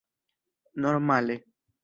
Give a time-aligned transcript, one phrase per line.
[0.81, 1.35] normale